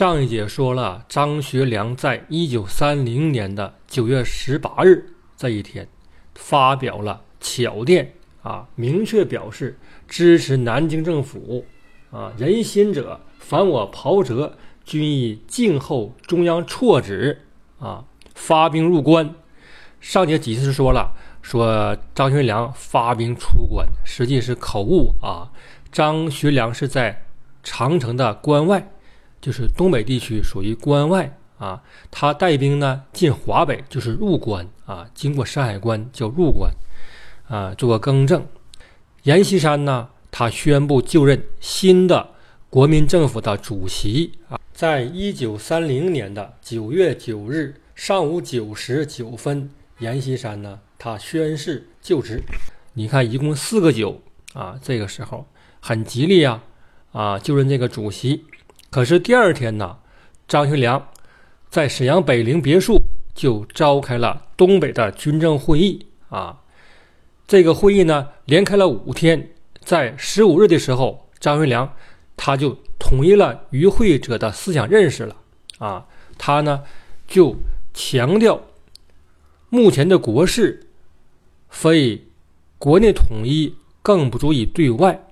[0.00, 5.86] 上一节说了，张学良在一九三零年的九月十八日这一天，
[6.34, 9.78] 发表了巧电啊，明确表示
[10.08, 11.66] 支持南京政府
[12.10, 17.42] 啊，仁心者凡我袍泽，均以静候中央措旨
[17.78, 19.34] 啊，发兵入关。
[20.00, 21.12] 上节几次说了，
[21.42, 25.52] 说张学良发兵出关，实际是口误啊。
[25.92, 27.26] 张学良是在
[27.62, 28.90] 长城的关外。
[29.40, 36.72] 就是东北地区属于关外啊，他带兵呢进华北，就是入关啊，经过山海关叫入关
[37.48, 38.46] 啊，做个更正。
[39.24, 42.30] 阎锡山呢，他宣布就任新的
[42.70, 52.42] 国民政府的主席啊，在一九三零年的九月九日上午九时九分，阎锡山呢，他宣誓就职。
[52.94, 54.22] 你看，一共四个九
[54.54, 55.46] 啊，这个时候
[55.80, 56.62] 很吉利呀
[57.12, 58.44] 啊，就任这个主席。
[58.90, 59.98] 可是第二天呢，
[60.48, 61.08] 张学良
[61.70, 63.00] 在沈阳北陵别墅
[63.34, 66.60] 就召开了东北的军政会议啊。
[67.46, 69.50] 这个会议呢，连开了五天，
[69.80, 71.94] 在十五日的时候，张学良
[72.36, 75.36] 他就统一了与会者的思想认识了
[75.78, 76.06] 啊。
[76.36, 76.82] 他呢
[77.28, 77.54] 就
[77.94, 78.60] 强调，
[79.68, 80.88] 目前的国事
[81.68, 82.24] 非
[82.78, 85.28] 国内统一，更不足以对外。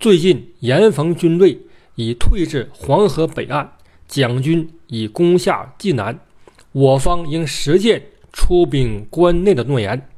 [0.00, 1.60] 最近严防军队。
[1.94, 3.68] 已退至黄河北岸，
[4.06, 6.18] 蒋军已攻下济南，
[6.72, 10.08] 我方应实践出兵关内的诺言。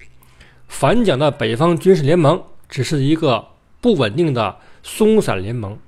[0.68, 3.46] 反蒋的北方军事联盟只是一个
[3.80, 5.78] 不稳定的松散联盟，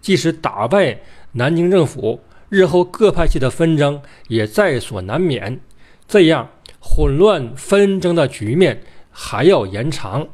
[0.00, 1.00] 即使打败
[1.32, 5.60] 南京政府，日后各派系的纷争也在所难免。
[6.06, 6.48] 这样
[6.80, 10.28] 混乱纷争的局面还要延长。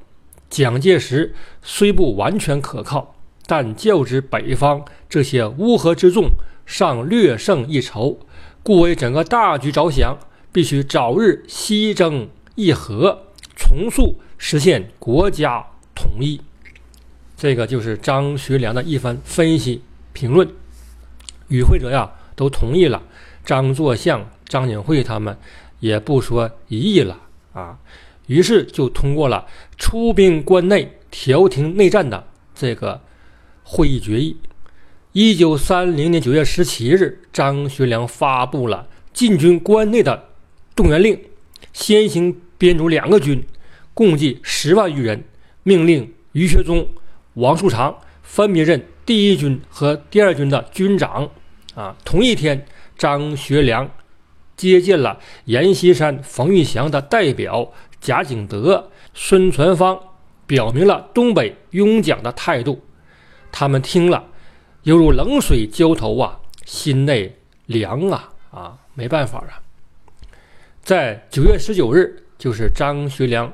[0.50, 3.13] 蒋介石虽不完全可靠。
[3.46, 6.30] 但较之北方这些乌合之众，
[6.64, 8.18] 尚略胜一筹，
[8.62, 10.16] 故为整个大局着想，
[10.50, 15.62] 必须早日西征议和，重塑实现国家
[15.94, 16.40] 统一。
[17.36, 19.83] 这个就是张学良的一番分析
[20.14, 20.48] 评论。
[21.48, 23.02] 与会者呀都同意了，
[23.44, 25.36] 张作相、张景惠他们
[25.80, 27.20] 也不说异议了
[27.52, 27.78] 啊，
[28.27, 29.46] 于是就通过了
[29.77, 32.98] 出兵关内、调停内战的这个。
[33.67, 34.36] 会议决议，
[35.13, 40.29] 一九三零年九月十七日，张学良发布了进军关内的
[40.77, 41.19] 动员令，
[41.73, 43.42] 先行编组两个军，
[43.95, 45.25] 共计十万余人，
[45.63, 46.86] 命令于学忠、
[47.35, 51.31] 王树常分别任第一军和第二军的军长。
[51.75, 53.91] 啊，同一天，张学良
[54.57, 59.98] 接见了阎锡山、冯玉祥的代表贾景德、孙传芳，
[60.46, 62.83] 表明了东北拥蒋的态度。
[63.56, 64.24] 他们听了，
[64.82, 69.62] 犹如冷水浇头啊，心内凉啊啊，没办法啊。
[70.82, 73.52] 在九月十九日，就是张学良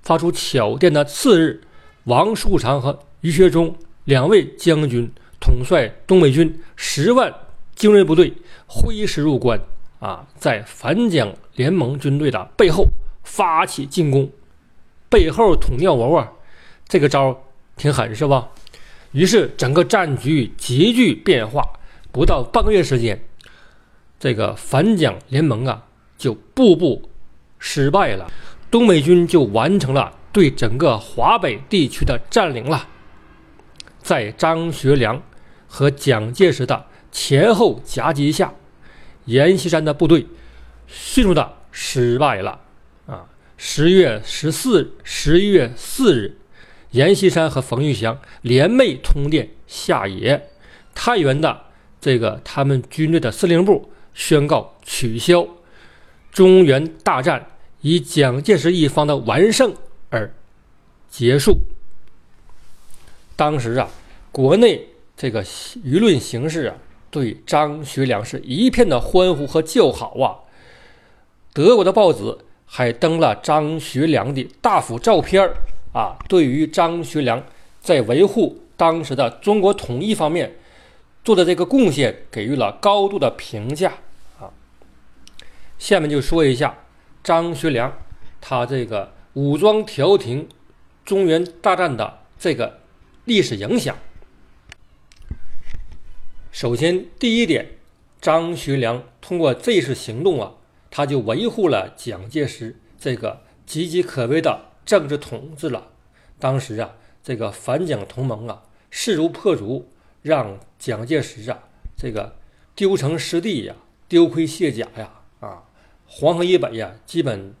[0.00, 1.60] 发出巧电的次日，
[2.04, 7.30] 王树常和于学忠两位将军统帅东北军十万
[7.74, 8.32] 精锐部队，
[8.66, 9.60] 挥师入关
[9.98, 12.86] 啊，在反蒋联盟军队的背后
[13.24, 14.30] 发起进攻，
[15.10, 16.32] 背后捅尿窝啊，
[16.88, 17.44] 这个招
[17.76, 18.48] 挺狠是吧？
[19.12, 21.62] 于是，整个战局急剧变化，
[22.10, 23.22] 不到半个月时间，
[24.18, 25.86] 这个反蒋联盟啊
[26.16, 27.10] 就步步
[27.58, 28.30] 失败了，
[28.70, 32.88] 东北军就完成了对整个华北地区的占领了。
[34.00, 35.22] 在张学良
[35.66, 38.54] 和蒋介石的前后夹击下，
[39.26, 40.26] 阎锡山的部队
[40.86, 42.60] 迅速的失败了。
[43.06, 43.26] 啊，
[43.58, 46.38] 十月十四、十一月四日。
[46.92, 50.48] 阎锡山和冯玉祥联袂通电下野，
[50.94, 51.62] 太原的
[52.00, 55.46] 这个他们军队的司令部宣告取消，
[56.30, 57.46] 中原大战
[57.80, 59.74] 以蒋介石一方的完胜
[60.10, 60.34] 而
[61.08, 61.58] 结束。
[63.36, 63.88] 当时啊，
[64.30, 66.76] 国内这个舆论形势啊，
[67.10, 70.44] 对张学良是一片的欢呼和叫好啊。
[71.54, 72.36] 德国的报纸
[72.66, 75.50] 还登了张学良的大幅照片。
[75.92, 77.44] 啊，对于张学良
[77.80, 80.56] 在维护当时的中国统一方面
[81.22, 83.92] 做的这个贡献，给予了高度的评价。
[84.40, 84.50] 啊，
[85.78, 86.78] 下面就说一下
[87.22, 87.92] 张学良
[88.40, 90.48] 他这个武装调停
[91.04, 92.80] 中原大战的这个
[93.26, 93.96] 历史影响。
[96.50, 97.76] 首先，第一点，
[98.20, 100.54] 张学良通过这次行动啊，
[100.90, 104.71] 他就维护了蒋介石这个岌岌可危的。
[104.84, 105.88] 政治统治了，
[106.38, 109.88] 当时啊，这个反蒋同盟啊势如破竹，
[110.22, 111.58] 让蒋介石啊
[111.96, 112.36] 这个
[112.74, 113.74] 丢城失地呀，
[114.08, 115.64] 丢盔卸甲呀，啊，
[116.06, 117.54] 黄河以北呀，基本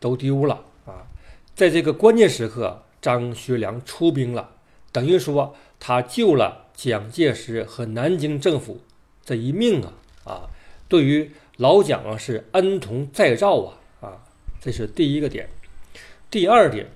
[0.00, 1.06] 都丢了啊。
[1.54, 4.56] 在这个关键时刻，张学良出兵了，
[4.92, 8.80] 等于说他救了蒋介石和南京政府
[9.24, 9.92] 这一命啊
[10.24, 10.50] 啊！
[10.88, 14.24] 对于老蒋啊是恩同再造啊啊！
[14.60, 15.48] 这是第一个点。
[16.30, 16.86] 第二点，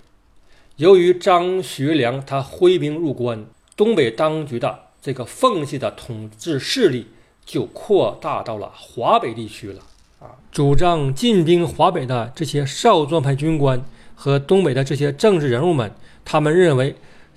[0.77, 7.07] 由于张学良他挥兵入关，东北当局的这个奉系的统治势力
[7.45, 9.81] 就扩大到了华北地区了
[10.21, 10.37] 啊！
[10.51, 13.83] 主张进兵华北的这些少壮派军官。
[14.15, 15.91] 和东北的这些政治人物们，
[16.25, 16.95] 他们认为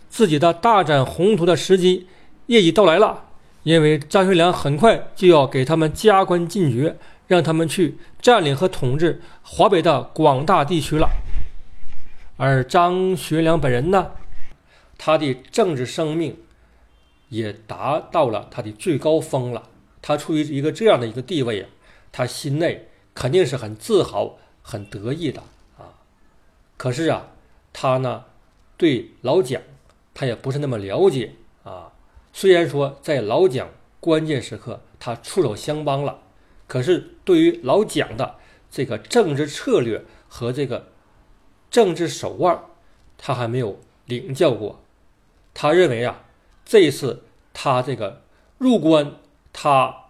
[0.08, 2.06] 自己的大展宏图的时机
[2.46, 3.24] 也已到来了，
[3.64, 6.96] 因为张学良很快就要给他们加官进爵，
[7.26, 11.10] 让他们去占领和统治华北的广大地区了。
[12.38, 14.12] 而张学良本人呢，
[14.98, 16.38] 他的政治生命
[17.30, 19.70] 也达到了他的最高峰了。
[20.02, 21.70] 他处于一个这样的一个地位啊，
[22.12, 25.42] 他心内肯定是很自豪、很得意的
[25.78, 25.96] 啊。
[26.78, 27.32] 可是啊，
[27.72, 28.26] 他呢，
[28.78, 29.62] 对老蒋，
[30.14, 31.34] 他也不是那么了解
[31.64, 31.94] 啊。
[32.34, 33.70] 虽然说在老蒋
[34.02, 36.20] 关键时刻他出手相帮了，
[36.68, 38.36] 可是对于老蒋的
[38.70, 40.92] 这个政治策略和这个
[41.76, 42.58] 政治手腕，
[43.18, 44.80] 他还没有领教过。
[45.54, 46.24] 他认为啊，
[46.64, 48.22] 这次他这个
[48.58, 49.18] 入关，
[49.52, 50.06] 他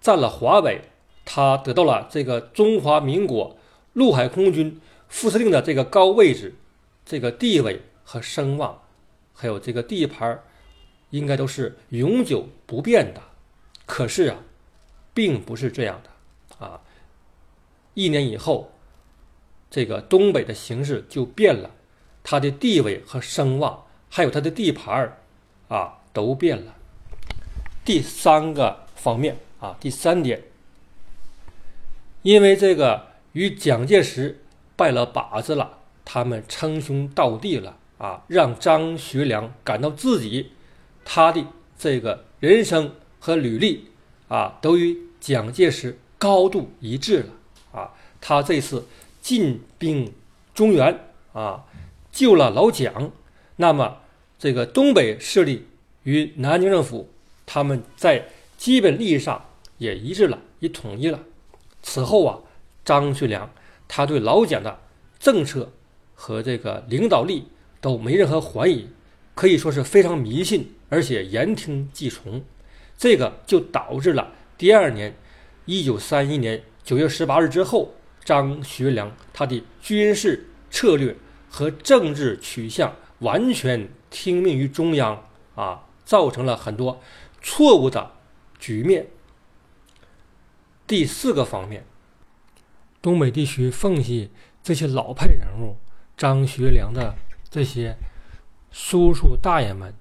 [0.00, 0.82] 占了华北，
[1.24, 3.56] 他得到了这个中华民国
[3.92, 4.80] 陆海空军。
[5.08, 6.54] 副司令的这个高位置、
[7.04, 8.80] 这个地位和声望，
[9.34, 10.40] 还有这个地盘，
[11.10, 13.20] 应该都是永久不变的。
[13.84, 14.36] 可是啊，
[15.12, 16.80] 并不是这样的啊！
[17.94, 18.70] 一年以后，
[19.70, 21.70] 这个东北的形势就变了，
[22.24, 25.18] 他的地位和声望，还有他的地盘儿
[25.68, 26.74] 啊，都变了。
[27.84, 30.42] 第三个方面啊，第三点，
[32.22, 34.40] 因为这个与蒋介石。
[34.76, 38.24] 拜了把子了，他们称兄道弟了啊！
[38.28, 40.52] 让张学良感到自己
[41.04, 41.44] 他的
[41.78, 43.90] 这个人生和履历
[44.28, 47.92] 啊，都与蒋介石高度一致了啊！
[48.22, 48.86] 他这次
[49.20, 50.12] 进兵
[50.54, 50.98] 中原
[51.32, 51.64] 啊，
[52.10, 53.12] 救了老蒋，
[53.56, 53.98] 那么
[54.38, 55.66] 这个东北势力
[56.02, 57.08] 与南京政府
[57.46, 58.26] 他们在
[58.56, 59.44] 基本利益上
[59.78, 61.20] 也一致了，也统一了。
[61.82, 62.38] 此后啊，
[62.84, 63.50] 张学良。
[63.92, 64.78] 他对老蒋的
[65.18, 65.72] 政策
[66.14, 67.48] 和这个领导力
[67.80, 68.86] 都没任何怀疑，
[69.34, 72.40] 可以说是非常迷信，而且言听计从。
[72.96, 75.16] 这个就导致了第二年，
[75.64, 77.92] 一九三一年九月十八日之后，
[78.24, 81.16] 张学良他的军事策略
[81.48, 85.24] 和政治取向完全听命于中央
[85.54, 87.00] 啊，造成了很多
[87.42, 88.12] 错误的
[88.58, 89.06] 局面。
[90.86, 91.84] 第四个方面。
[93.02, 94.30] 东北地区奉系
[94.62, 95.78] 这些老派人物，
[96.18, 97.14] 张学良的
[97.48, 97.96] 这些
[98.70, 99.94] 叔叔大爷们，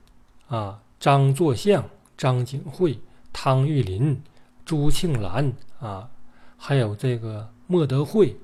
[0.50, 3.00] 啊，张作相、张景惠、
[3.32, 4.22] 汤玉麟、
[4.66, 6.10] 朱庆澜啊，
[6.58, 8.36] 还有这个莫德惠，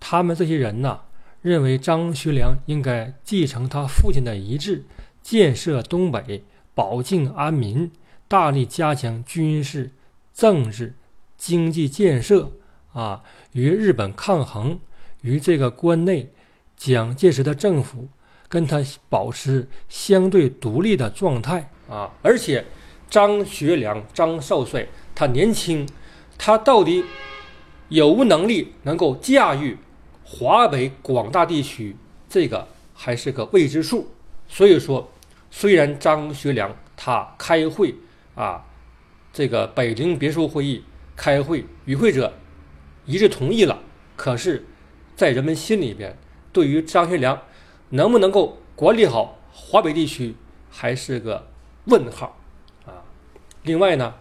[0.00, 1.00] 他们这些人呐，
[1.42, 4.86] 认为张学良应该继承他父亲的遗志，
[5.20, 6.42] 建设东北，
[6.74, 7.90] 保境安民，
[8.26, 9.90] 大力加强军事、
[10.32, 10.94] 政治、
[11.36, 12.50] 经济建设。
[12.94, 14.78] 啊，与日本抗衡，
[15.20, 16.30] 与这个关内
[16.76, 18.08] 蒋介石的政府
[18.48, 22.10] 跟他保持相对独立的状态啊！
[22.22, 22.64] 而且
[23.08, 25.88] 张学良张少帅他年轻，
[26.36, 27.02] 他到底
[27.92, 29.76] 有无能力能够驾驭
[30.24, 31.94] 华北广大地区，
[32.26, 34.08] 这个还是个未知数。
[34.48, 35.12] 所以说，
[35.50, 37.94] 虽然张学良他开会
[38.34, 38.64] 啊，
[39.30, 40.82] 这个北陵别墅会议
[41.14, 42.32] 开会，与会者。
[43.04, 43.78] 一致同意了，
[44.16, 44.64] 可是，
[45.14, 46.16] 在人们心里边，
[46.50, 47.42] 对于张学良
[47.90, 50.34] 能不能够管理好华北地区，
[50.70, 51.48] 还是个
[51.86, 52.38] 问号
[52.86, 53.04] 啊。
[53.64, 54.14] 另外呢，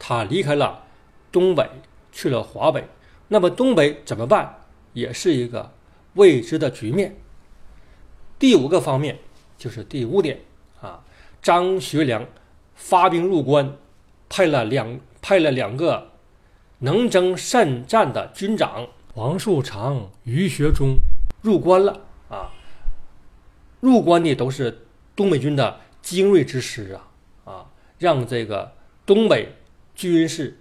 [0.00, 0.84] 他离开了
[1.30, 1.70] 东北，
[2.16, 2.82] 去了华北，
[3.28, 4.62] 那么东北怎么办，
[4.94, 5.70] 也是一个
[6.14, 7.14] 未知的局面。
[8.38, 9.18] 第五个方面
[9.58, 10.40] 就是第五点
[10.80, 11.04] 啊，
[11.42, 12.26] 张学良
[12.74, 13.76] 发兵入关，
[14.30, 16.12] 派了两派了两个。
[16.78, 20.98] 能征善战的军长王树常、于学忠
[21.40, 22.52] 入关了啊！
[23.80, 27.08] 入关的都是东北军的精锐之师啊
[27.50, 27.66] 啊！
[27.98, 28.70] 让这个
[29.06, 29.56] 东北
[29.94, 30.60] 军事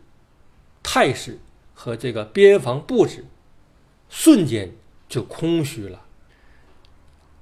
[0.82, 1.38] 态势
[1.76, 3.26] 和这个边防布置
[4.10, 4.72] 瞬间
[5.08, 6.02] 就空虚了。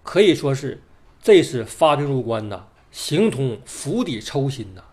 [0.04, 0.82] 可以说是
[1.22, 4.84] 这次发兵入关呐，形同釜底抽薪呐，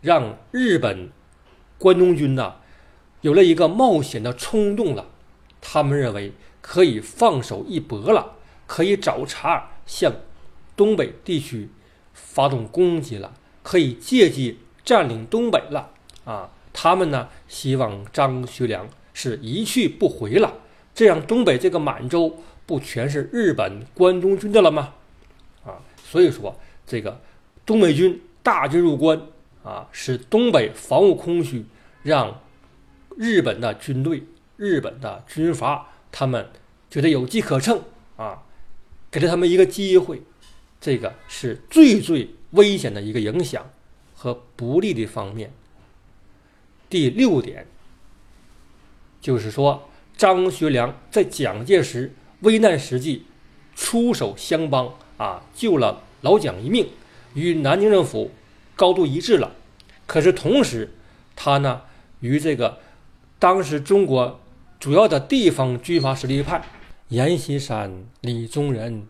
[0.00, 1.10] 让日本
[1.78, 2.58] 关东军呐，
[3.22, 5.06] 有了一个冒险的冲动了。
[5.60, 8.36] 他们认为可以放手一搏了，
[8.66, 10.14] 可以找茬向
[10.76, 11.68] 东北地区
[12.14, 15.92] 发动攻击了，可以借机占领东北了。
[16.24, 16.50] 啊，
[16.82, 20.54] 他们呢希望张学良是一去不回了，
[20.94, 24.94] 这样东北这个满洲不全是日本关东军的了吗？
[25.62, 27.20] 啊，所以说这个
[27.66, 29.20] 东北军大军入关
[29.62, 31.66] 啊，使东北防务空虚，
[32.02, 32.40] 让
[33.14, 34.22] 日本的军队、
[34.56, 36.48] 日本的军阀他们
[36.88, 37.78] 觉得有机可乘
[38.16, 38.44] 啊，
[39.10, 40.22] 给了他们一个机会，
[40.80, 43.68] 这个是最最危险的一个影响
[44.14, 45.52] 和不利的方面。
[46.90, 47.66] 第六点，
[49.20, 53.24] 就是说张学良在蒋介石危难时期
[53.76, 56.88] 出手相帮啊，救了老蒋一命，
[57.34, 58.32] 与南京政府
[58.74, 59.52] 高度一致了。
[60.06, 60.92] 可是同时，
[61.36, 61.82] 他呢
[62.18, 62.80] 与这个
[63.38, 64.40] 当时中国
[64.80, 66.62] 主要的地方军阀实力派
[67.10, 69.06] 阎锡山、李宗仁、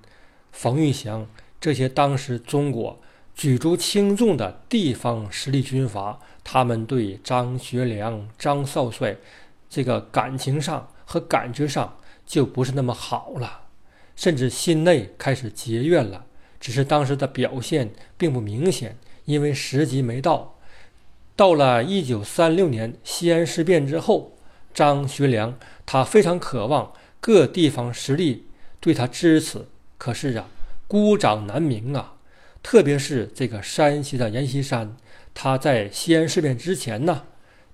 [0.52, 1.26] 冯玉祥
[1.58, 3.00] 这些当时中国
[3.34, 6.20] 举足轻重的地方实力军阀。
[6.42, 9.16] 他们对张学良、张少帅
[9.68, 13.62] 这个感情上和感觉上就不是那么好了，
[14.16, 16.24] 甚至心内开始结怨了。
[16.58, 20.56] 只是当时的表现并不明显，因为时机没到。
[21.34, 24.32] 到了一九三六年西安事变之后，
[24.74, 29.66] 张学良他非常渴望各地方实力对他支持，
[29.96, 30.48] 可是啊，
[30.86, 32.14] 孤掌难鸣啊，
[32.62, 34.96] 特别是这个山西的阎锡山。
[35.34, 37.22] 他在西安事变之前呢，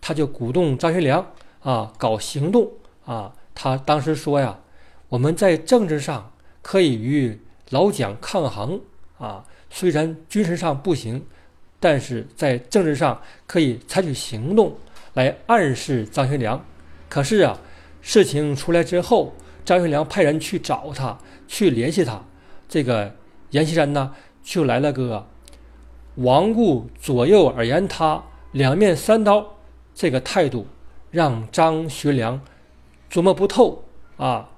[0.01, 2.71] 他就鼓动张学良啊搞行动
[3.05, 3.35] 啊。
[3.55, 4.61] 他当时说呀
[5.09, 6.33] ：“我们在政治上
[6.63, 8.81] 可以与老蒋抗衡
[9.19, 11.25] 啊，虽然军事上不行，
[11.81, 14.77] 但是在政治上可以采取行动
[15.15, 16.65] 来暗示张学良。”
[17.09, 17.59] 可是啊，
[18.03, 19.35] 事情出来之后，
[19.65, 22.23] 张学良派人去找他，去联系他，
[22.69, 23.15] 这个
[23.51, 25.27] 阎锡山呢就来了个。
[26.18, 29.56] 罔顾左右而言他，两面三刀，
[29.94, 30.66] 这个态度
[31.11, 32.40] 让张学良
[33.11, 33.85] 琢磨不透
[34.16, 34.49] 啊。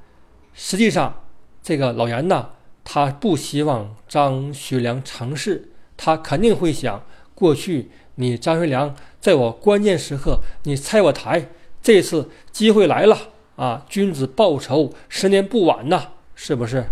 [0.54, 1.22] 实际上，
[1.60, 2.50] 这个老严呢，
[2.84, 7.02] 他不希望张学良成事，他肯定会想：
[7.34, 11.48] 过去你张学良在我关键时刻你拆我台，
[11.82, 13.16] 这次机会来了
[13.56, 13.84] 啊！
[13.88, 16.84] 君子报仇，十年不晚呐，是不是？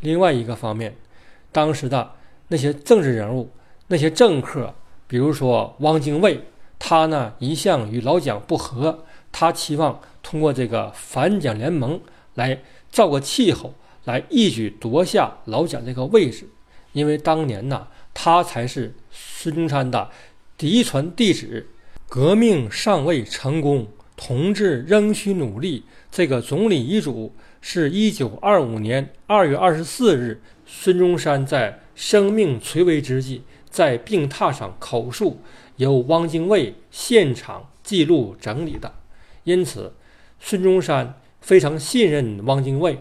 [0.00, 0.96] 另外一个方面，
[1.50, 2.12] 当时的。
[2.48, 3.50] 那些政治人物，
[3.88, 4.72] 那些政客，
[5.08, 6.40] 比如说汪精卫，
[6.78, 12.00] 他呢一向与老蒋不和，他期望通过这个反蒋联盟
[12.34, 12.60] 来
[12.90, 13.74] 造个气候，
[14.04, 16.48] 来一举夺下老蒋这个位置。
[16.92, 20.08] 因为当年呢，他才是孙中山的
[20.56, 21.66] 嫡传弟子，
[22.08, 25.84] 革命尚未成功，同志仍需努力。
[26.10, 31.80] 这个总理遗嘱是一九二五年二月二十四日，孙中山在。
[31.96, 35.40] 生命垂危之际，在病榻上口述，
[35.76, 38.94] 由汪精卫现场记录整理的。
[39.44, 39.94] 因此，
[40.38, 42.98] 孙中山非常信任汪精卫，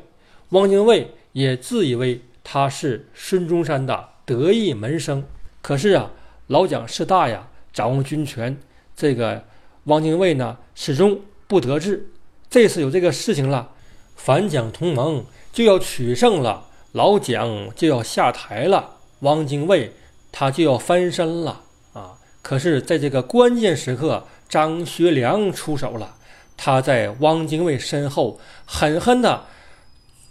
[0.49, 5.23] 汪精卫也自以为他是孙中山的得意门生。
[5.61, 6.11] 可是啊，
[6.47, 8.57] 老蒋势大呀，掌握军权，
[8.95, 9.43] 这个
[9.85, 12.07] 汪精卫呢，始终不得志。
[12.49, 13.71] 这次有这个事情了，
[14.15, 16.69] 反蒋同盟就要取胜了。
[16.95, 19.91] 老蒋就要下台了，汪精卫
[20.31, 22.17] 他就要翻身了啊！
[22.41, 26.15] 可是，在这个关键时刻，张学良出手了，
[26.55, 29.43] 他在汪精卫身后狠狠地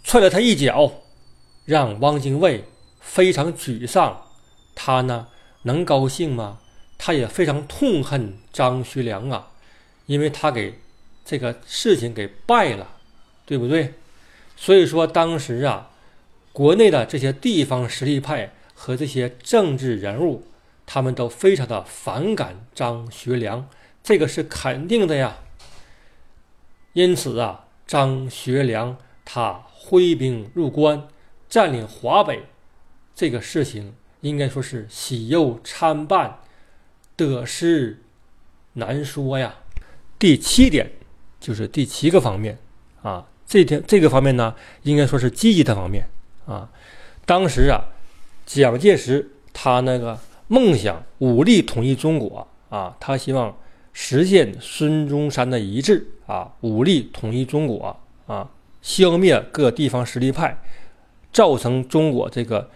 [0.03, 0.91] 踹了他一脚，
[1.65, 2.65] 让汪精卫
[2.99, 4.23] 非常沮丧。
[4.73, 5.27] 他呢，
[5.61, 6.57] 能高兴吗？
[6.97, 9.49] 他也非常痛恨张学良啊，
[10.07, 10.79] 因为他给
[11.23, 12.87] 这个事情给败了，
[13.45, 13.93] 对不对？
[14.57, 15.91] 所以说，当时啊。
[16.55, 20.47] 国内的这些地方实力派和这些政治人物，
[20.85, 23.67] 他们都非常的反感张学良，
[24.01, 25.39] 这个是肯定的呀。
[26.93, 28.95] 因此啊，张学良
[29.25, 31.09] 他挥兵入关，
[31.49, 32.43] 占领华北，
[33.13, 36.39] 这个事情应该说是喜忧参半，
[37.17, 38.01] 得失
[38.75, 39.55] 难说呀。
[40.17, 40.89] 第七点
[41.41, 42.57] 就是第七个方面
[43.01, 46.07] 啊，这点这个方面呢，应该说是积极的方面。
[46.45, 46.69] 啊，
[47.25, 47.85] 当时啊，
[48.45, 53.55] 蒋介石他那个梦想武力统一中国啊，他希望
[53.93, 57.97] 实现孙中山的遗志啊，武力统一中国
[58.27, 58.49] 啊，
[58.81, 60.57] 消灭各地方实力派，
[61.33, 62.69] 造成中国这个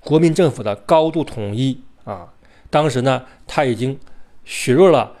[0.00, 2.32] 国民政府的高度统一啊。
[2.70, 3.98] 当时呢，他已经
[4.44, 5.12] 削弱了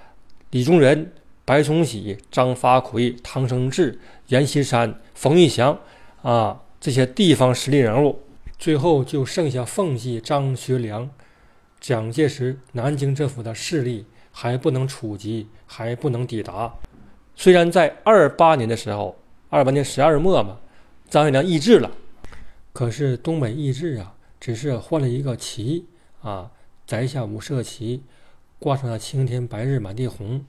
[0.52, 1.12] 李宗仁、
[1.44, 5.78] 白崇禧、张发奎、汤生智、阎锡山、冯玉祥
[6.22, 8.18] 啊这些地方实力人物，
[8.58, 11.08] 最后就剩下奉系张学良。
[11.78, 16.74] 蒋介石南京政府的势力还不能触及，还不能抵达。
[17.36, 19.16] 虽然在二八年的时候，
[19.48, 20.58] 二八年十二月末嘛，
[21.08, 21.88] 张学良易帜了，
[22.72, 25.86] 可是东北易帜啊，只是换了一个旗
[26.20, 26.50] 啊，
[26.84, 28.02] 摘下五色旗。
[28.58, 30.44] 挂上了青天白日满地红，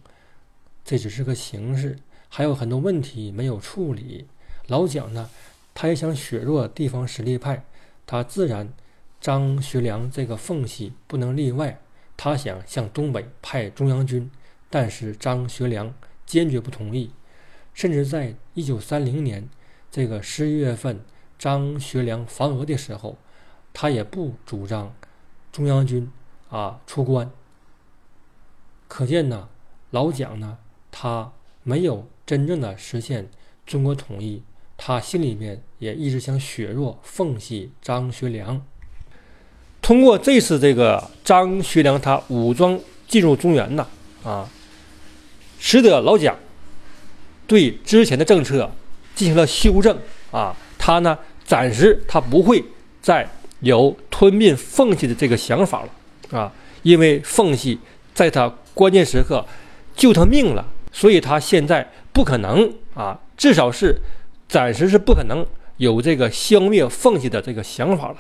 [0.84, 4.25] 这只是个形式，还有很多问题没有处理。
[4.68, 5.30] 老蒋呢，
[5.74, 7.65] 他也想削弱地方实力派，
[8.06, 8.74] 他自然
[9.20, 11.80] 张学良这个缝隙不能例外。
[12.15, 14.30] 他想向东北派中央军，
[14.70, 15.94] 但是张学良
[16.25, 17.12] 坚决不同意。
[17.74, 19.50] 甚至在一九三零年
[19.89, 21.03] 这个十一月份，
[21.39, 23.18] 张学良防俄的时候，
[23.74, 24.94] 他也不主张
[25.51, 26.10] 中央军
[26.50, 27.32] 啊出关。
[28.88, 29.50] 可见呢，
[29.89, 30.60] 老蒋呢，
[30.92, 33.32] 他没有真正的实现
[33.65, 34.44] 中国统一，
[34.77, 38.62] 他心里面也一直想削弱奉系张学良。
[39.82, 43.86] 通过这次这个张学良他武装进入中原呐，
[44.24, 44.50] 啊，
[45.60, 46.38] 使得老蒋
[47.46, 48.72] 对之前的政策
[49.15, 49.98] 进行了修正
[50.32, 52.63] 啊，他呢暂时他不会
[53.01, 56.51] 再有吞并奉系的这个想法了啊，
[56.82, 57.80] 因为奉系
[58.13, 58.53] 在他。
[58.75, 59.46] 关键时刻
[59.96, 63.96] 救他命了，所以他现在不可能啊，至少是
[64.53, 65.43] 暂时是不可能
[65.77, 68.17] 有这个消灭缝隙的这个想法了。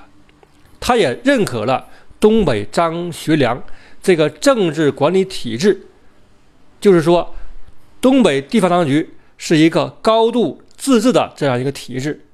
[0.79, 1.87] 他也认可了
[2.19, 3.61] 东北张学良
[4.01, 5.85] 这个政治管理体制，
[6.81, 7.35] 就是说，
[8.01, 12.25] 东北地方当局是一个高度自治的这样一个体制，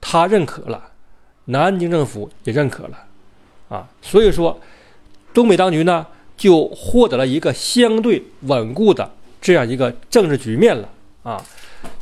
[0.00, 0.92] 他认可了，
[1.44, 3.04] 南京政府也认可了，
[3.68, 4.58] 啊，所以说
[5.34, 6.06] 东北当局呢。
[6.36, 9.08] 就获得了一个相对稳固的
[9.40, 10.88] 这样一个政治局面了
[11.22, 11.40] 啊！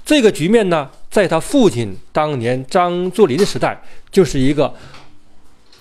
[0.04, 4.74] 这个局面呢，在他父亲当年张作霖的时代，就是一个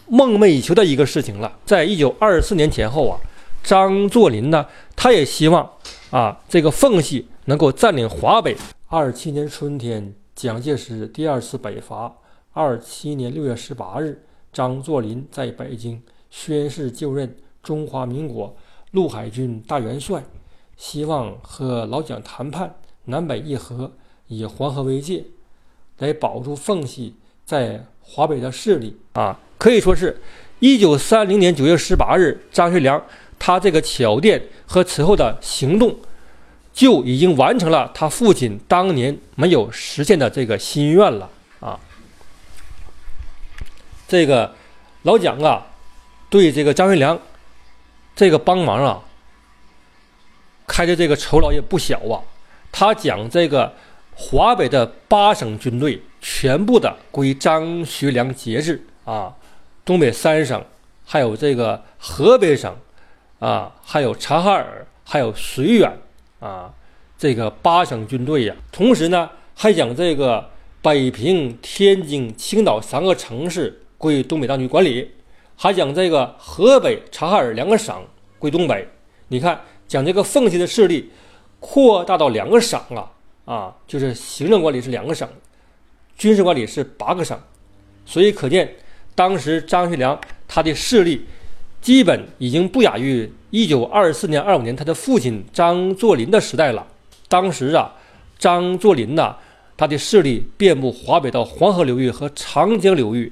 [0.07, 1.51] 梦寐以求的一个事情了。
[1.65, 3.19] 在一九二四年前后啊，
[3.63, 5.69] 张作霖呢，他也希望
[6.09, 8.55] 啊，这个奉系能够占领华北。
[8.87, 12.13] 二七年春天，蒋介石第二次北伐。
[12.53, 17.35] 二七年六月十八日，张作霖在北京宣誓就任。
[17.63, 18.55] 中华民国
[18.89, 20.23] 陆海军大元帅
[20.75, 22.73] 希望和老蒋谈判
[23.05, 23.91] 南北议和，
[24.27, 25.23] 以黄河为界，
[25.97, 29.39] 来保住奉系在华北的势力啊！
[29.57, 30.21] 可以说是，
[30.59, 33.03] 一九三零年九月十八日，张学良
[33.37, 35.95] 他这个巧电和此后的行动，
[36.73, 41.79] 就已经完成了他父亲当年没有实现的这个心愿了啊！
[44.07, 44.53] 这个
[45.03, 45.67] 老蒋啊，
[46.29, 47.19] 对这个张学良。
[48.13, 49.01] 这个帮忙啊，
[50.67, 52.21] 开的这个酬劳也不小啊。
[52.71, 53.73] 他将这个
[54.15, 59.35] 华北的八省军队全部的归张学良节制啊，
[59.83, 60.63] 东北三省，
[61.05, 62.75] 还有这个河北省
[63.39, 65.91] 啊，还有察哈尔，还有绥远
[66.39, 66.73] 啊，
[67.17, 68.55] 这个八省军队呀。
[68.71, 70.49] 同时呢，还将这个
[70.81, 75.11] 北平、天津、青岛三个城市归东北当局管理。
[75.55, 77.95] 还将这个河北、察哈尔两个省
[78.39, 78.87] 归东北，
[79.27, 81.11] 你看，将这个奉系的势力
[81.61, 83.09] 扩大到两个省啊
[83.45, 85.29] 啊，就是行政管理是两个省，
[86.17, 87.39] 军事管理是八个省，
[88.05, 88.75] 所以可见
[89.15, 91.25] 当时张学良他的势力
[91.79, 96.85] 基本已经不亚于一九二四年、二五年他的父亲张作霖的时代了。
[97.29, 97.93] 当时啊，
[98.37, 99.35] 张作霖呐，
[99.77, 103.31] 他的势力遍布华北到黄河流域和长江流域，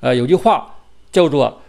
[0.00, 0.74] 呃，有句话
[1.12, 1.60] 叫做。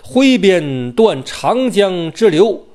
[0.00, 2.67] 挥鞭断长江之流，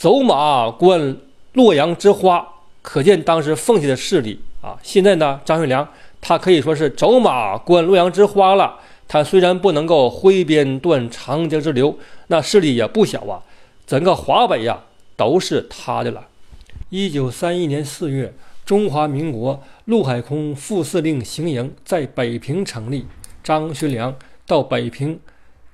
[0.00, 1.14] 走马观
[1.52, 2.48] 洛阳之花。
[2.80, 4.74] 可见当时奉系的势力啊。
[4.82, 5.86] 现在呢，张学良
[6.22, 8.80] 他可以说是走马观洛阳之花了。
[9.06, 11.94] 他虽然不能够挥鞭断长江之流，
[12.28, 13.42] 那势力也不小啊。
[13.86, 14.80] 整个华北呀
[15.16, 16.28] 都是他的了。
[16.88, 18.32] 一九三一年四月，
[18.64, 23.06] 中华民国陆海空副司令行营在北平成立，
[23.44, 25.20] 张学良到北平。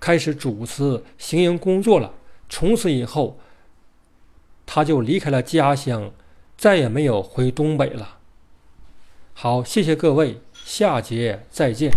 [0.00, 2.10] 开始主持行营工作了。
[2.48, 3.38] 从此以后，
[4.66, 6.10] 他就离开了家乡，
[6.58, 8.18] 再也没有回东北了。
[9.32, 11.90] 好，谢谢各位，下节再见。